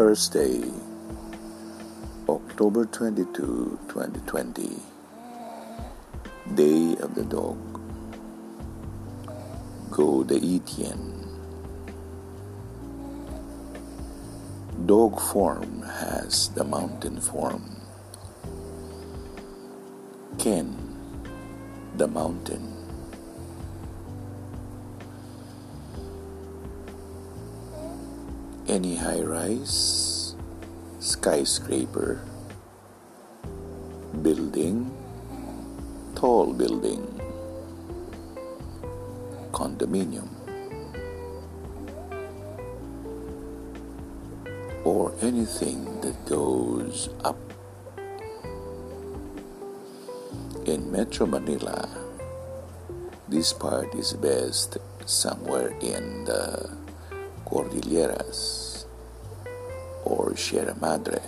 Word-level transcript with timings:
Thursday, 0.00 0.64
October 2.26 2.86
22, 2.86 3.78
2020, 3.86 4.80
Day 6.54 6.96
of 7.02 7.14
the 7.14 7.22
Dog. 7.24 7.58
Go 9.90 10.22
the 10.22 10.36
Etienne. 10.36 11.28
Dog 14.86 15.20
form 15.20 15.82
has 15.82 16.48
the 16.54 16.64
mountain 16.64 17.20
form. 17.20 17.76
Ken, 20.38 20.74
the 21.98 22.08
mountain. 22.08 22.79
Any 28.70 28.94
high 28.94 29.18
rise, 29.18 30.36
skyscraper, 31.00 32.22
building, 34.22 34.86
tall 36.14 36.54
building, 36.54 37.02
condominium, 39.50 40.30
or 44.86 45.18
anything 45.20 45.82
that 46.02 46.14
goes 46.30 47.10
up. 47.24 47.42
In 50.70 50.92
Metro 50.92 51.26
Manila, 51.26 51.90
this 53.26 53.52
part 53.52 53.92
is 53.96 54.12
best 54.12 54.78
somewhere 55.06 55.74
in 55.82 56.22
the 56.22 56.70
Cordilleras 57.50 58.59
or 60.10 60.36
Sierra 60.36 60.74
Madre 60.80 61.22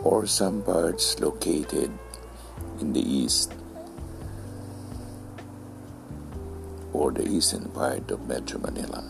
or 0.00 0.26
some 0.26 0.62
parts 0.62 1.18
located 1.20 1.90
in 2.80 2.92
the 2.92 3.00
east 3.00 3.54
or 6.92 7.10
the 7.12 7.26
eastern 7.26 7.68
part 7.70 8.10
of 8.10 8.28
Metro 8.28 8.60
Manila 8.60 9.02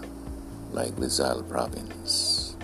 like 0.71 0.93
Rizal 0.97 1.43
province. 1.43 2.57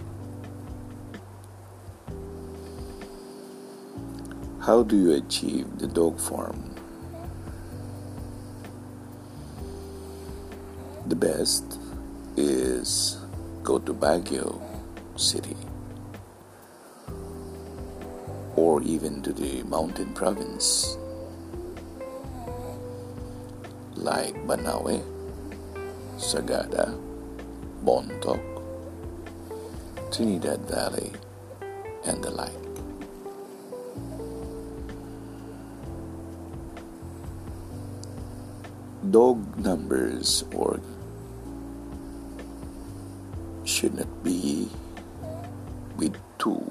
How 4.60 4.82
do 4.82 4.96
you 4.96 5.12
achieve 5.12 5.78
the 5.78 5.86
dog 5.86 6.18
form? 6.20 6.74
The 11.06 11.16
best 11.16 11.78
is 12.36 13.23
go 13.64 13.78
to 13.78 13.94
Baguio 13.94 14.60
City 15.16 15.56
or 18.56 18.82
even 18.82 19.22
to 19.22 19.32
the 19.32 19.62
mountain 19.62 20.12
province 20.12 20.98
like 23.96 24.34
Banawe, 24.46 25.00
Sagada, 26.18 26.92
Bontoc, 27.82 28.42
Trinidad 30.12 30.60
Valley, 30.68 31.10
and 32.04 32.22
the 32.22 32.30
like. 32.30 32.52
Dog 39.10 39.56
numbers 39.56 40.44
or 40.54 40.80
should 43.84 43.98
not 43.98 44.24
be 44.24 44.66
with 45.98 46.16
two 46.38 46.64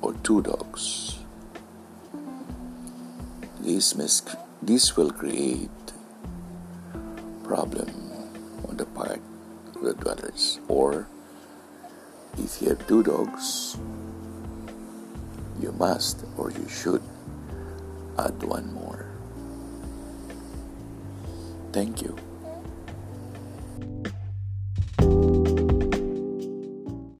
or 0.00 0.14
two 0.22 0.40
dogs. 0.42 1.18
This, 3.58 3.96
must, 3.96 4.36
this 4.62 4.96
will 4.96 5.10
create 5.10 5.68
problem 7.42 7.90
on 8.68 8.76
the 8.76 8.86
part 8.86 9.20
of 9.74 9.82
the 9.82 9.94
dwellers. 9.94 10.60
Or 10.68 11.08
if 12.38 12.62
you 12.62 12.68
have 12.68 12.86
two 12.86 13.02
dogs, 13.02 13.76
you 15.60 15.72
must 15.72 16.22
or 16.36 16.52
you 16.52 16.68
should 16.68 17.02
add 18.16 18.40
one 18.44 18.72
more. 18.72 19.10
Thank 21.72 22.02
you. 22.02 22.29